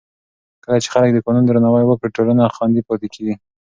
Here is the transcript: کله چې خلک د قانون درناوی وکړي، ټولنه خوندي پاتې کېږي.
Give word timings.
کله 0.63 0.77
چې 0.83 0.89
خلک 0.93 1.09
د 1.13 1.19
قانون 1.25 1.43
درناوی 1.45 1.83
وکړي، 1.87 2.13
ټولنه 2.17 2.43
خوندي 2.55 2.81
پاتې 2.87 3.07
کېږي. 3.15 3.35